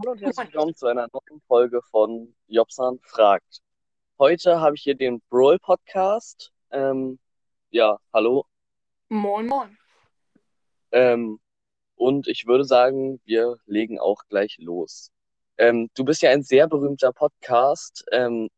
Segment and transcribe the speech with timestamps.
[0.00, 3.62] Hallo und herzlich willkommen zu einer neuen Folge von Jobsan fragt.
[4.16, 6.52] Heute habe ich hier den Brawl Podcast.
[6.70, 7.18] Ähm,
[7.70, 8.46] ja, hallo.
[9.08, 9.76] Moin, moin.
[10.92, 11.40] Ähm,
[11.96, 15.10] und ich würde sagen, wir legen auch gleich los.
[15.56, 18.04] Ähm, du bist ja ein sehr berühmter Podcast.
[18.12, 18.50] Ähm,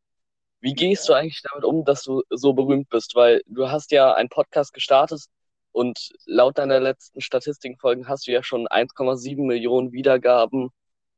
[0.60, 3.14] wie gehst du eigentlich damit um, dass du so berühmt bist?
[3.14, 5.24] Weil du hast ja einen Podcast gestartet
[5.72, 10.70] und laut deiner letzten Statistikenfolgen hast du ja schon 1,7 Millionen Wiedergaben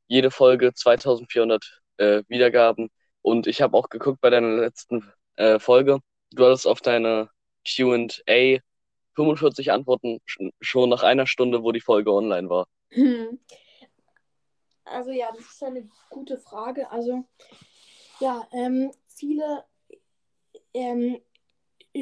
[0.07, 2.89] jede Folge 2400 äh, Wiedergaben.
[3.21, 5.99] Und ich habe auch geguckt bei deiner letzten äh, Folge.
[6.31, 7.29] Du hattest auf deine
[7.65, 8.59] QA
[9.15, 10.19] 45 Antworten
[10.59, 12.67] schon nach einer Stunde, wo die Folge online war.
[12.89, 13.39] Hm.
[14.85, 16.89] Also ja, das ist eine gute Frage.
[16.91, 17.23] Also
[18.19, 19.63] ja, ähm, viele
[20.73, 21.21] ähm,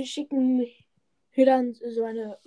[0.03, 0.65] schicken
[1.35, 2.37] dann so eine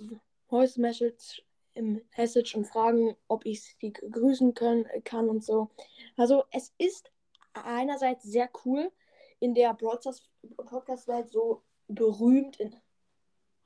[0.47, 1.43] Voice Message
[1.75, 5.69] im Message und fragen, ob ich sie grüßen können, kann und so.
[6.17, 7.11] Also es ist
[7.53, 8.91] einerseits sehr cool,
[9.39, 12.75] in der Podcast-Welt so berühmt in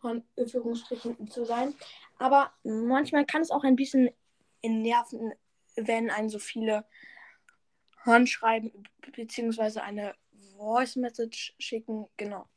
[0.02, 1.74] Anführungsstrichen zu sein.
[2.18, 4.10] Aber manchmal kann es auch ein bisschen
[4.64, 5.34] nerven,
[5.76, 6.86] wenn einen so viele
[8.06, 8.72] Handschreiben
[9.16, 9.80] bzw.
[9.80, 10.16] eine
[10.58, 12.08] Voice Message schicken.
[12.18, 12.48] Genau.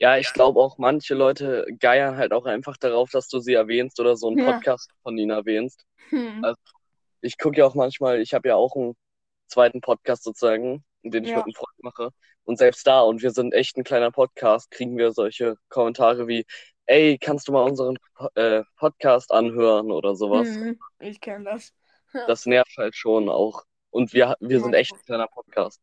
[0.00, 3.98] Ja, ich glaube auch, manche Leute geiern halt auch einfach darauf, dass du sie erwähnst
[4.00, 4.52] oder so einen Ja.
[4.52, 5.84] Podcast von ihnen erwähnst.
[6.10, 6.44] Hm.
[6.44, 6.58] Also,
[7.20, 8.94] ich gucke ja auch manchmal, ich habe ja auch einen
[9.48, 11.36] zweiten Podcast sozusagen, den ich Ja.
[11.38, 12.10] mit einem Freund mache.
[12.44, 16.46] Und selbst da, und wir sind echt ein kleiner Podcast, kriegen wir solche Kommentare wie,
[16.86, 17.98] ey, kannst du mal unseren
[18.36, 20.46] äh, Podcast anhören oder sowas.
[20.48, 20.78] Hm.
[21.00, 21.72] Ich kenne das.
[22.26, 23.64] Das nervt halt schon auch.
[23.90, 25.80] Und wir, wir sind echt ein kleiner Podcast.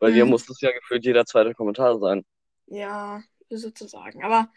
[0.00, 0.30] Weil hier Mhm.
[0.32, 2.24] muss es ja gefühlt jeder zweite Kommentar sein.
[2.66, 3.22] Ja,
[3.58, 4.24] sozusagen.
[4.24, 4.48] Aber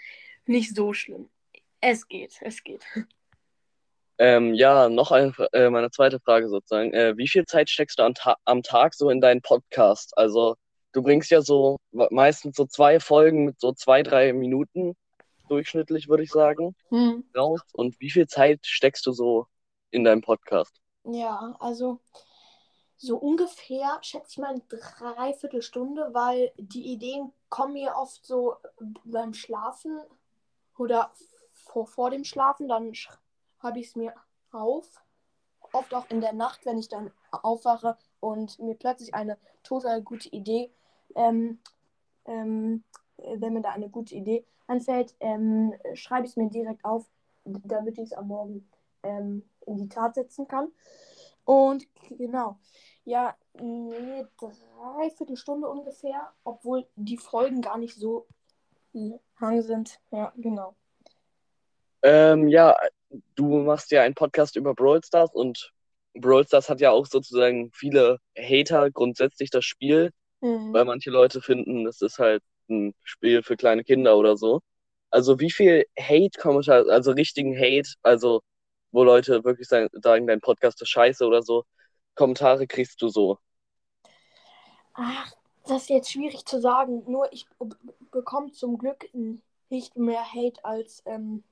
[0.45, 1.29] nicht so schlimm.
[1.81, 2.83] Es geht, es geht.
[4.19, 6.93] Ähm, ja, noch eine, äh, meine zweite Frage sozusagen.
[6.93, 10.15] Äh, wie viel Zeit steckst du am, Ta am Tag so in deinen Podcast?
[10.17, 10.55] Also,
[10.93, 14.95] du bringst ja so meistens so zwei Folgen mit so zwei, drei Minuten
[15.49, 17.25] durchschnittlich, würde ich sagen, Hm.
[17.35, 17.61] raus.
[17.73, 19.47] Und wie viel Zeit steckst du so
[19.91, 20.79] in deinem Podcast?
[21.05, 21.99] Ja, also
[22.97, 28.55] so ungefähr schätze ich mal eine Dreiviertelstunde, weil die Ideen kommen mir oft so
[29.03, 29.99] beim Schlafen
[30.77, 31.11] oder
[31.51, 32.93] vor, vor dem Schlafen, dann
[33.59, 34.13] habe ich es mir
[34.51, 35.01] auf.
[35.71, 40.29] Oft auch in der Nacht, wenn ich dann aufwache und mir plötzlich eine total gute
[40.29, 40.71] Idee,
[41.15, 41.59] ähm,
[42.25, 42.83] ähm,
[43.17, 47.05] wenn mir da eine gute Idee anfällt, ähm, schreibe ich es mir direkt auf,
[47.43, 48.69] damit ich es am Morgen
[49.01, 50.71] ähm, in die Tat setzen kann.
[51.45, 52.59] Und genau,
[53.05, 58.27] ja, eine Dreiviertelstunde ungefähr, obwohl die Folgen gar nicht so
[58.93, 59.99] lang sind.
[60.11, 60.75] Ja, genau.
[62.01, 62.75] Ähm, ja,
[63.35, 65.71] du machst ja einen Podcast über Brawl Stars und
[66.13, 70.11] Brawl Stars hat ja auch sozusagen viele Hater grundsätzlich das Spiel.
[70.43, 70.73] Mhm.
[70.73, 74.59] weil manche Leute finden, es ist halt ein Spiel für kleine Kinder oder so.
[75.09, 78.41] Also wie viel Hate-Kommentare, also richtigen Hate, also
[78.93, 81.65] wo Leute wirklich sagen, sagen, dein Podcast ist scheiße oder so,
[82.15, 83.39] Kommentare kriegst du so.
[84.93, 85.33] Ach,
[85.65, 87.03] das ist jetzt schwierig zu sagen.
[87.07, 87.47] Nur ich
[88.11, 89.09] bekomme zum Glück
[89.69, 91.43] nicht mehr Hate als, ähm,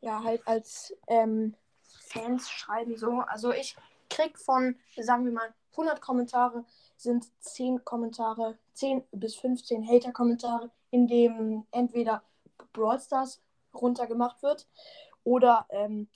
[0.00, 3.20] ja, halt als ähm, Fans schreiben so.
[3.26, 3.76] Also ich
[4.08, 6.64] krieg von, sagen wir mal, 100 Kommentare
[6.96, 12.22] sind 10 Kommentare, 10 bis 15 Hater-Kommentare, in dem entweder
[12.72, 13.42] Brawl Stars
[13.74, 14.66] runtergemacht wird
[15.22, 16.08] oder ähm,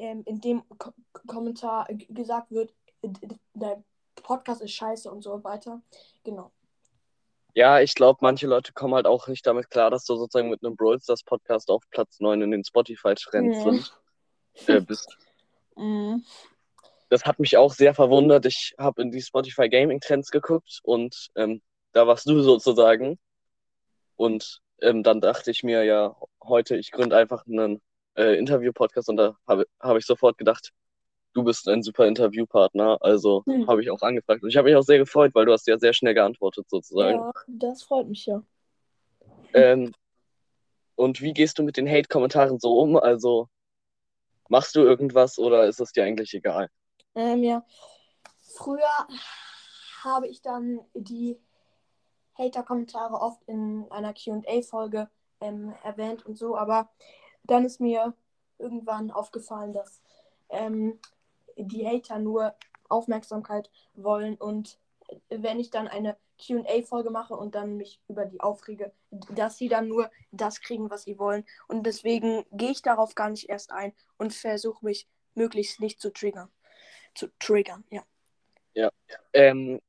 [0.00, 0.92] ähm, in dem Ko
[1.26, 2.72] Kommentar gesagt wird,
[3.54, 3.84] dein
[4.16, 5.82] Podcast ist scheiße und so weiter.
[6.24, 6.50] Genau.
[7.54, 10.64] Ja, ich glaube, manche Leute kommen halt auch nicht damit klar, dass du sozusagen mit
[10.64, 13.64] einem Brawl Stars Podcast auf Platz 9 in den Spotify-Trends Ja.
[13.64, 13.98] sind,
[14.66, 15.16] äh, bist.
[15.76, 16.24] Mhm.
[17.08, 18.44] Das hat mich auch sehr verwundert.
[18.44, 21.62] Ich habe in die Spotify Gaming Trends geguckt und ähm,
[21.92, 23.18] da warst du sozusagen.
[24.16, 27.80] Und ähm, dann dachte ich mir, ja, heute, ich gründe einfach einen
[28.20, 30.72] äh, Interview-Podcast und da habe hab ich sofort gedacht,
[31.32, 32.98] du bist ein super Interviewpartner.
[33.00, 33.66] Also Hm.
[33.66, 34.42] habe ich auch angefragt.
[34.42, 37.18] Und ich habe mich auch sehr gefreut, weil du hast ja sehr schnell geantwortet sozusagen.
[37.18, 38.42] Ja, das freut mich ja.
[39.54, 39.92] Ähm,
[40.96, 42.96] und wie gehst du mit den Hate-Kommentaren so um?
[42.96, 43.48] Also
[44.48, 46.68] machst du irgendwas oder ist es dir eigentlich egal?
[47.14, 47.64] Ähm, ja.
[48.42, 49.08] Früher
[50.02, 51.38] habe ich dann die
[52.38, 55.08] Hater-Kommentare oft in einer QA-Folge
[55.40, 56.90] ähm, erwähnt und so, aber
[57.44, 58.14] dann ist mir
[58.58, 60.00] irgendwann aufgefallen, dass
[60.48, 60.98] ähm,
[61.56, 62.54] die Hater nur
[62.88, 64.78] Aufmerksamkeit wollen und
[65.28, 69.88] wenn ich dann eine QA-Folge mache und dann mich über die aufrege, dass sie dann
[69.88, 71.44] nur das kriegen, was sie wollen.
[71.68, 76.12] Und deswegen gehe ich darauf gar nicht erst ein und versuche mich möglichst nicht zu
[76.12, 76.48] triggern.
[77.14, 78.02] Zu triggern, ja.
[79.32, 79.80] Ähm,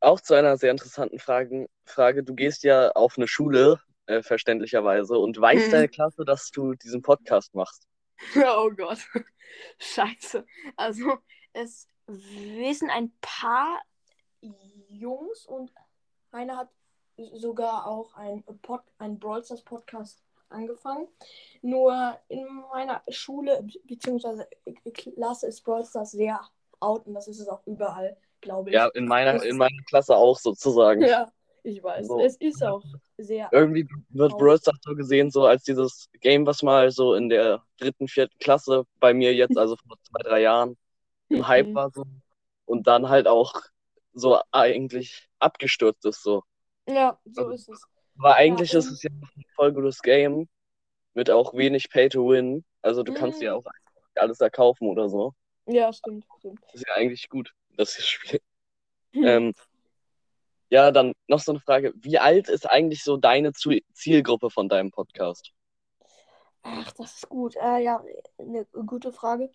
[0.00, 2.22] auch zu einer sehr interessanten Frage, Frage.
[2.24, 3.80] Du gehst ja auf eine Schule,
[4.10, 5.70] äh, verständlicherweise, und weiß Hm.
[5.70, 7.86] deine Klasse, dass du diesen Podcast machst?
[8.36, 8.98] Oh Gott.
[9.78, 10.44] Scheiße.
[10.76, 11.18] Also,
[11.52, 13.80] es wissen ein paar
[14.88, 15.72] Jungs und
[16.30, 16.68] einer hat
[17.32, 21.08] sogar auch ein, Pod, ein Brawl Stars Podcast angefangen.
[21.62, 24.44] Nur in meiner Schule bzw.
[24.92, 26.40] Klasse ist Brawl Stars sehr
[26.80, 28.74] out und das ist es auch überall, glaube ich.
[28.74, 31.02] Ja, in meiner, in meiner Klasse auch sozusagen.
[31.02, 31.30] Ja,
[31.62, 32.06] ich weiß.
[32.06, 32.20] So.
[32.20, 32.82] Es ist auch
[33.22, 33.48] sehr.
[33.52, 34.32] Irgendwie wird.
[34.38, 38.36] Brawl Stars so gesehen, so als dieses Game, was mal so in der dritten, vierten
[38.38, 40.76] Klasse bei mir jetzt, also vor zwei, drei Jahren,
[41.28, 41.74] im Hype Mhm.
[41.74, 42.04] war so.
[42.66, 43.54] Und dann halt auch
[44.12, 46.42] so eigentlich abgestürzt ist so.
[46.88, 47.82] Ja, so Also- ist es.
[48.18, 50.48] Aber eigentlich ist und- es ja ein voll gutes Game
[51.14, 52.64] mit auch wenig Pay to Win.
[52.82, 53.44] Also du kannst Mhm.
[53.46, 53.64] ja auch
[54.16, 55.34] alles erkaufen oder so.
[55.66, 56.60] Ja, stimmt, stimmt.
[56.66, 58.40] Das ist ja eigentlich gut, das Spiel.
[59.12, 59.24] Hm.
[59.26, 59.54] Ähm,
[60.70, 61.92] ja, dann noch so eine Frage.
[61.96, 65.52] Wie alt ist eigentlich so deine Zielgruppe von deinem Podcast?
[66.62, 67.56] Ach, das ist gut.
[67.56, 68.04] Äh, ja,
[68.38, 69.50] eine gute Frage.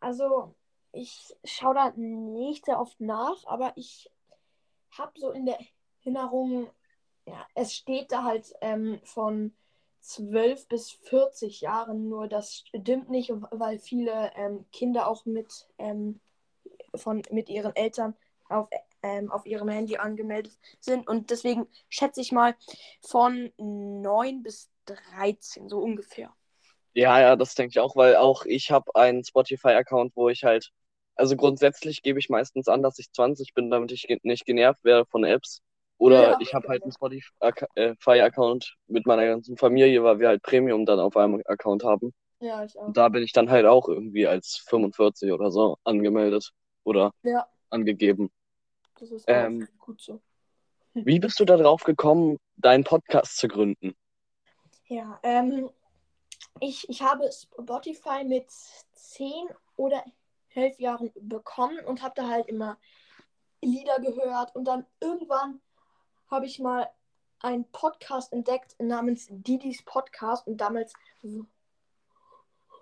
[0.00, 0.54] Also,
[0.92, 4.10] ich schaue da nicht sehr oft nach, aber ich
[4.90, 5.58] habe so in der
[6.00, 6.70] Erinnerung,
[7.26, 9.54] ja, es steht da halt ähm, von
[10.00, 16.20] 12 bis 40 Jahren, nur das stimmt nicht, weil viele ähm, Kinder auch mit, ähm,
[16.94, 18.14] von, mit ihren Eltern
[18.48, 18.68] auf,
[19.02, 22.54] ähm, auf ihrem Handy angemeldet sind und deswegen schätze ich mal
[23.00, 26.34] von 9 bis 13, so ungefähr.
[26.94, 30.70] Ja, ja, das denke ich auch, weil auch ich habe einen Spotify-Account, wo ich halt,
[31.16, 35.06] also grundsätzlich gebe ich meistens an, dass ich 20 bin, damit ich nicht genervt werde
[35.06, 35.62] von Apps.
[35.98, 36.92] Oder Ja, ich habe halt einen.
[36.92, 42.12] Spotify-Account mit meiner ganzen Familie, weil wir halt Premium dann auf einem Account haben.
[42.40, 42.86] Ja, ich auch.
[42.88, 46.50] Und da bin ich dann halt auch irgendwie als 45 oder so angemeldet
[46.84, 48.30] oder Ja, angegeben.
[48.98, 50.20] das ist Ähm, gut so.
[50.94, 53.94] Wie bist du darauf gekommen, deinen Podcast zu gründen?
[54.86, 55.70] Ja, ähm,
[56.60, 60.04] ich, ich habe Spotify mit 10 oder
[60.54, 62.78] 11 Jahren bekommen und habe da halt immer
[63.62, 64.54] Lieder gehört.
[64.54, 65.60] Und dann irgendwann
[66.30, 66.88] habe ich mal
[67.40, 70.46] einen Podcast entdeckt namens Didis Podcast.
[70.46, 70.92] Und damals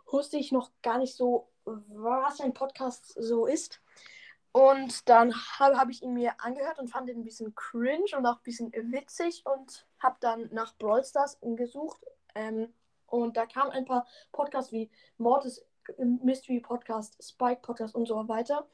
[0.07, 3.81] wusste ich noch gar nicht so, was ein Podcast so ist.
[4.53, 8.27] Und dann habe hab ich ihn mir angehört und fand ihn ein bisschen cringe und
[8.27, 12.05] auch ein bisschen witzig und habe dann nach Brawl Stars gesucht.
[12.35, 12.73] Ähm,
[13.07, 15.65] und da kamen ein paar Podcasts wie Mortis
[15.99, 18.67] Mystery Podcast, Spike Podcast und so weiter.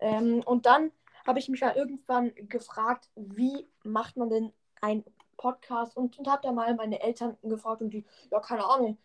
[0.00, 0.92] Ähm, und dann
[1.26, 5.04] habe ich mich mal irgendwann gefragt, wie macht man denn einen
[5.36, 5.96] Podcast?
[5.96, 8.98] Und, und habe da mal meine Eltern gefragt und die, ja, keine Ahnung,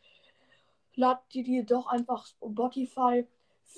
[0.96, 3.25] lad die dir doch einfach Spotify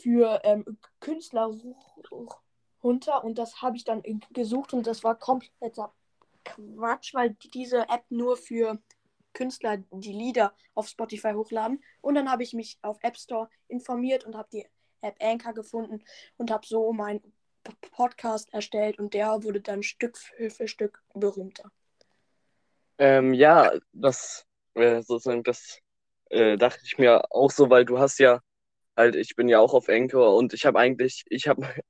[0.02, 2.34] für ähm, Künstler ru-
[2.84, 3.24] runter.
[3.24, 5.94] Und das habe ich dann gesucht und das war kompletter
[6.44, 8.80] Quatsch, weil diese App nur für
[9.34, 11.84] Künstler die Lieder auf Spotify hochladen.
[12.02, 14.68] Und dann habe ich mich auf App Store informiert und habe die
[15.02, 16.04] App Anchor gefunden
[16.38, 17.34] und habe so meinen
[17.92, 21.72] Podcast erstellt und der wurde dann Stück für, für Stück berühmter.
[22.98, 25.80] Ähm, ja, das äh, sozusagen, das
[26.30, 28.42] äh, dachte ich mir auch so, weil du hast ja
[28.98, 31.62] halt, ich bin ja auch auf Anchor und ich habe eigentlich, ich habe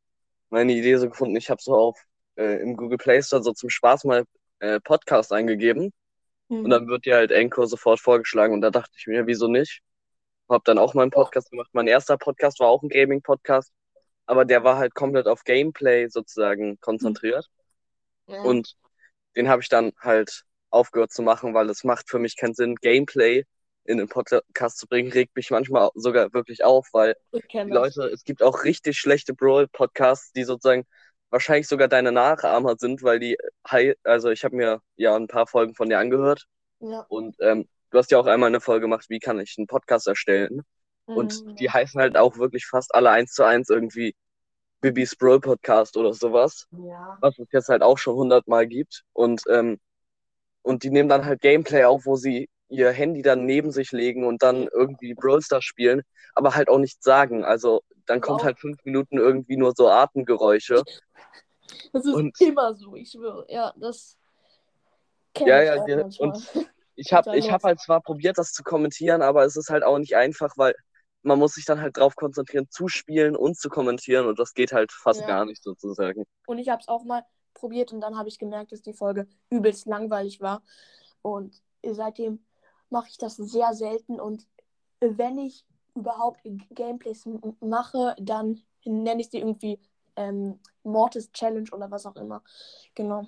[0.50, 2.00] meine Idee so gefunden, ich habe so auf
[2.38, 4.24] äh, im Google Play Store so zum Spaß mal
[4.60, 5.94] äh, Podcast eingegeben
[6.50, 6.66] Mhm.
[6.66, 9.82] und dann wird dir halt Anchor sofort vorgeschlagen und da dachte ich mir, wieso nicht?
[10.50, 11.70] Hab dann auch meinen Podcast gemacht.
[11.74, 13.72] Mein erster Podcast war auch ein Gaming-Podcast,
[14.26, 17.50] aber der war halt komplett auf Gameplay sozusagen konzentriert.
[18.28, 18.42] Ja.
[18.42, 18.76] Und
[19.36, 22.76] den habe ich dann halt aufgehört zu machen, weil es macht für mich keinen Sinn,
[22.76, 23.46] Gameplay
[23.86, 27.16] in den Podcast zu bringen, regt mich manchmal sogar wirklich auf, weil.
[27.74, 30.86] Leute, es gibt auch richtig schlechte Brawl-Podcasts, die sozusagen
[31.30, 33.38] wahrscheinlich sogar deine Nachahmer sind, weil die,
[34.04, 36.46] also ich habe mir ja ein paar Folgen von dir angehört
[36.80, 37.06] Ja.
[37.10, 40.08] und ähm, du hast ja auch einmal eine Folge gemacht, wie kann ich einen Podcast
[40.08, 40.62] erstellen?
[41.06, 41.56] Und Mhm.
[41.56, 44.16] die heißen halt auch wirklich fast alle eins zu eins irgendwie
[44.82, 47.18] Bibis Brawl Podcast oder sowas Ja.
[47.22, 49.04] was es jetzt halt auch schon hundertmal gibt.
[49.14, 49.80] Und, ähm,
[50.62, 54.26] und die nehmen dann halt Gameplay auf, wo sie ihr Handy dann neben sich legen
[54.26, 56.02] und dann irgendwie Brawl Stars spielen,
[56.36, 57.44] aber halt auch nichts sagen.
[57.46, 58.46] Also dann kommt Wow.
[58.46, 60.84] halt fünf Minuten irgendwie nur so Atemgeräusche.
[61.94, 63.46] Das ist Und- immer so, ich schwöre.
[63.50, 64.18] Ja, das
[65.38, 66.50] Ja, ich ja, ja, und
[66.96, 69.98] Ich habe ich hab halt zwar probiert, das zu kommentieren, aber es ist halt auch
[69.98, 70.76] nicht einfach, weil
[71.24, 74.74] man muss sich dann halt drauf konzentrieren, zu spielen und zu kommentieren und das geht
[74.74, 75.28] halt fast Ja.
[75.28, 76.26] gar nicht sozusagen.
[76.46, 79.28] Und ich habe es auch mal probiert und dann habe ich gemerkt, dass die Folge
[79.50, 80.62] übelst langweilig war.
[81.22, 82.46] Und seitdem
[82.94, 84.22] mache ich das sehr selten.
[84.22, 84.48] Und
[85.02, 86.40] wenn ich überhaupt
[86.72, 87.28] Gameplays
[87.60, 89.80] mache, dann nenne ich sie irgendwie
[90.16, 92.42] ähm, Mortis Challenge oder was auch immer.
[92.96, 93.26] Genau.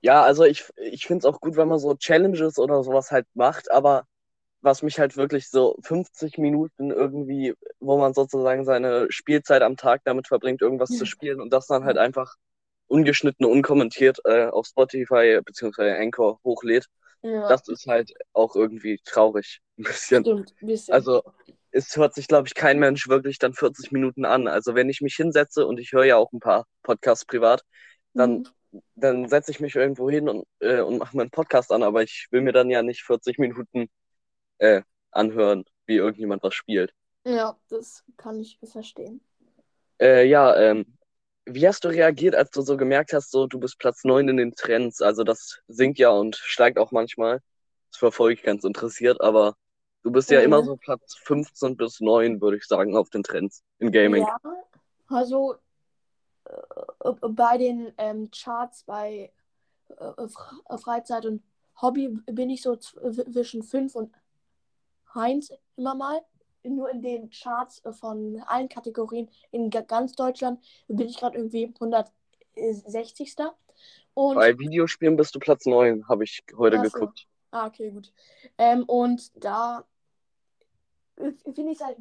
[0.00, 3.26] Ja, also ich, ich finde es auch gut, wenn man so Challenges oder sowas halt
[3.34, 4.04] macht, aber
[4.60, 10.02] was mich halt wirklich so 50 Minuten irgendwie, wo man sozusagen seine Spielzeit am Tag
[10.04, 12.34] damit verbringt, irgendwas zu spielen und das dann halt einfach
[12.86, 15.92] ungeschnitten, unkommentiert äh, auf Spotify bzw.
[15.92, 16.86] Anchor hochlädt,
[17.22, 19.60] Ja, das ist halt auch irgendwie traurig.
[19.78, 20.22] Ein bisschen.
[20.24, 20.54] stimmt.
[20.60, 20.94] ein Bisschen.
[20.94, 21.22] Also
[21.70, 24.46] es hört sich, glaube ich, kein Mensch wirklich dann 40 Minuten an.
[24.48, 27.62] Also wenn ich mich hinsetze und ich höre ja auch ein paar Podcasts privat,
[28.14, 28.82] dann, Mhm.
[28.94, 32.26] dann setze ich mich irgendwo hin und, äh, und mache meinen Podcast an, aber ich
[32.30, 33.88] will mir dann ja nicht 40 Minuten
[34.58, 36.92] äh, anhören, wie irgendjemand was spielt.
[37.24, 39.20] Ja, das kann ich verstehen.
[40.00, 40.96] Äh, ja, ähm,
[41.46, 44.36] wie hast du reagiert, als du so gemerkt hast, so du bist Platz 9 in
[44.36, 45.00] den Trends?
[45.02, 47.40] Also das sinkt ja und steigt auch manchmal.
[47.90, 49.54] Das verfolge ich ganz interessiert, aber
[50.02, 50.44] du bist ja Mhm.
[50.46, 54.24] immer so Platz 15 bis 9, würde ich sagen, auf den Trends in Gaming.
[54.24, 54.38] Ja,
[55.08, 55.56] also
[56.44, 59.32] äh, bei den ähm, Charts bei
[59.88, 61.42] äh, Fre- Freizeit und
[61.80, 64.14] Hobby bin ich so zw- zwischen 5 und
[65.14, 66.20] 1 immer mal.
[66.64, 71.36] Nur in den Charts äh, von allen Kategorien in ga- ganz Deutschland bin ich gerade
[71.36, 73.36] irgendwie 160.
[74.14, 76.90] Und Bei Videospielen bist du Platz 9, habe ich heute Ach so.
[76.90, 77.26] geguckt.
[77.50, 78.12] Ah, okay, gut.
[78.58, 79.84] Ähm, und da
[81.16, 81.98] finde ich es halt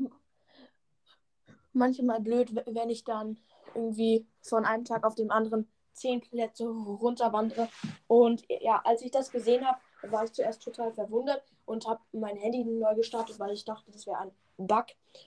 [1.74, 3.38] manchmal blöd, wenn ich dann
[3.74, 7.70] irgendwie von einem Tag auf den anderen zehn Plätze runterwandere.
[8.08, 12.36] Und ja, als ich das gesehen habe, war ich zuerst total verwundert und habe mein
[12.38, 14.32] Handy neu gestartet, weil ich dachte, das wäre ein
[14.68, 14.86] Bug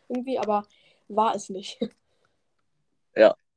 [0.08, 0.66] irgendwie, aber
[1.08, 1.78] war es nicht.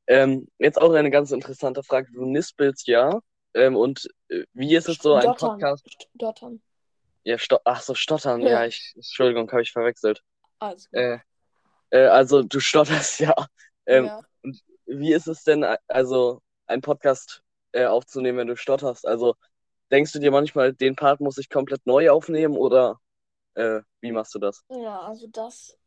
[0.07, 2.11] Ähm, jetzt auch eine ganz interessante Frage.
[2.13, 3.19] Du nispelst ja.
[3.53, 5.49] Ähm, und äh, wie ist es so, ein Dottern.
[5.51, 5.85] Podcast?
[5.85, 6.61] St- Dottern.
[7.23, 8.41] Ja, sto ach so, stottern.
[8.41, 8.49] Ja.
[8.49, 10.23] Ja, ich, Entschuldigung, habe ich verwechselt.
[10.59, 10.99] Alles gut.
[10.99, 11.19] Äh,
[11.89, 13.35] äh, also du stotterst ja.
[13.85, 14.21] Ähm, ja.
[14.85, 17.43] Wie ist es denn, also einen Podcast
[17.73, 19.05] äh, aufzunehmen, wenn du stotterst?
[19.05, 19.35] Also
[19.91, 23.01] denkst du dir manchmal, den Part muss ich komplett neu aufnehmen oder
[23.55, 24.63] äh, wie machst du das?
[24.69, 25.77] Ja, also das.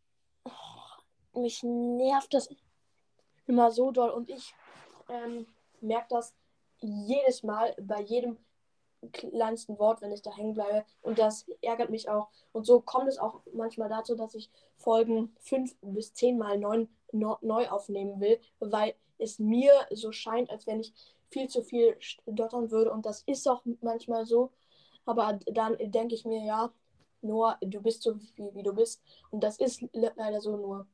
[0.44, 2.48] oh, mich nervt das
[3.46, 4.54] immer so doll und ich
[5.08, 5.46] ähm,
[5.80, 6.34] merke das
[6.80, 8.38] jedes Mal bei jedem
[9.12, 10.84] kleinsten Wort, wenn ich da hängen bleibe.
[11.02, 12.28] Und das ärgert mich auch.
[12.52, 17.38] Und so kommt es auch manchmal dazu, dass ich Folgen fünf bis zehnmal neu, no,
[17.40, 20.92] neu aufnehmen will, weil es mir so scheint, als wenn ich
[21.30, 22.92] viel zu viel stottern würde.
[22.92, 24.50] Und das ist auch manchmal so.
[25.06, 26.72] Aber dann denke ich mir, ja,
[27.22, 29.02] Noah, du bist so wie, wie du bist.
[29.30, 30.86] Und das ist le leider so nur.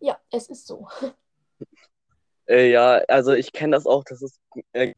[0.00, 0.88] Ja, es ist so.
[2.46, 4.38] Äh, ja, also ich kenne das auch, dass es
[4.74, 4.92] äh,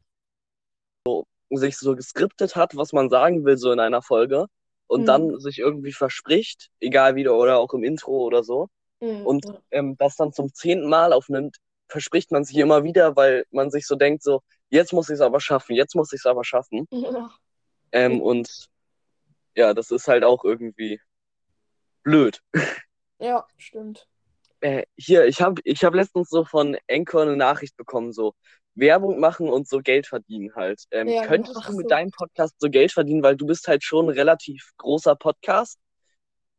[1.05, 4.47] so, sich so geskriptet hat, was man sagen will, so in einer Folge.
[4.87, 5.05] Und Mhm.
[5.05, 8.67] dann sich irgendwie verspricht, egal wie oder auch im Intro oder so.
[8.99, 9.25] Mhm.
[9.25, 11.57] Und ähm, das dann zum zehnten Mal aufnimmt,
[11.87, 15.21] verspricht man sich immer wieder, weil man sich so denkt, so, jetzt muss ich es
[15.21, 16.85] aber schaffen, jetzt muss ich es aber schaffen.
[16.91, 17.29] ja.
[17.93, 18.67] Ähm, und
[19.57, 21.01] ja, das ist halt auch irgendwie
[22.03, 22.41] blöd.
[23.19, 24.07] ja, stimmt.
[24.61, 28.33] Äh, hier, ich habe ich hab letztens so von Anchor eine Nachricht bekommen, so
[28.75, 30.83] Werbung machen und so Geld verdienen halt.
[30.91, 31.77] Ähm, Ja, könntest du so.
[31.77, 35.79] mit deinem Podcast so Geld verdienen, weil du bist halt schon ein relativ großer Podcast.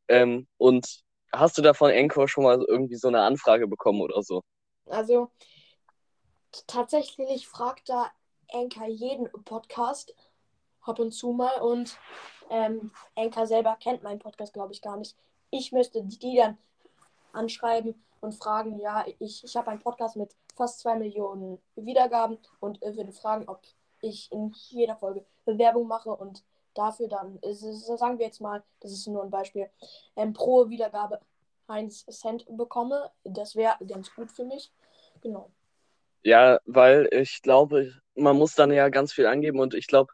[0.08, 1.02] Ähm, und
[1.32, 4.42] hast du da von Anchor schon mal irgendwie so eine Anfrage bekommen oder so?
[4.86, 5.30] Also
[6.66, 8.10] tatsächlich fragt da
[8.52, 10.14] Anker jeden Podcast
[10.82, 11.98] ab und zu mal und
[12.50, 15.16] ähm, Anker selber kennt meinen Podcast, glaube ich, gar nicht.
[15.50, 16.58] Ich müsste die dann
[17.32, 22.80] anschreiben und fragen, ja, ich, ich habe einen Podcast mit fast zwei Millionen Wiedergaben und
[22.80, 23.62] würde fragen, ob
[24.00, 28.92] ich in jeder Folge Werbung mache und dafür dann, so sagen wir jetzt mal, das
[28.92, 29.68] ist nur ein Beispiel,
[30.16, 31.20] ähm, pro Wiedergabe
[31.66, 33.10] 1 Cent bekomme.
[33.24, 34.72] Das wäre ganz gut für mich.
[35.20, 35.50] Genau.
[36.22, 40.12] Ja, weil ich glaube, man muss dann ja ganz viel angeben und ich glaube,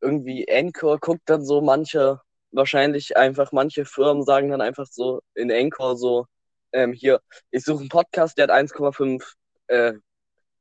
[0.00, 2.20] irgendwie Anchor guckt dann so manche,
[2.52, 6.26] wahrscheinlich einfach manche Firmen sagen dann einfach so in Anchor so,
[6.72, 9.34] ähm, hier, ich suche einen Podcast, der hat 1,5
[9.68, 9.94] äh,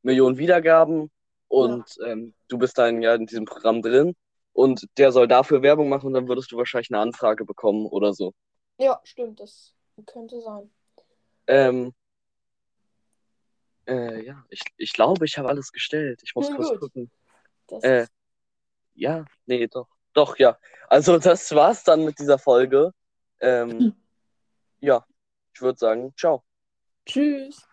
[0.01, 1.11] Millionen Wiedergaben
[1.47, 4.15] und ähm, du bist dann ja in diesem Programm drin
[4.53, 8.13] und der soll dafür Werbung machen und dann würdest du wahrscheinlich eine Anfrage bekommen oder
[8.13, 8.33] so.
[8.77, 9.73] Ja, stimmt, das
[10.05, 10.69] könnte sein.
[11.47, 11.93] Ähm,
[13.87, 16.21] äh, ja, ich, ich glaube, ich habe alles gestellt.
[16.23, 16.79] Ich muss Hm, kurz gut.
[16.79, 17.11] gucken.
[17.67, 18.07] Das Äh,
[18.95, 19.87] Ja, nee, doch.
[20.13, 20.57] Doch, ja.
[20.87, 22.91] Also das war's dann mit dieser Folge.
[23.39, 23.93] Ähm,
[24.79, 25.05] ja,
[25.53, 26.43] ich würde sagen, ciao.
[27.05, 27.67] Tschüss.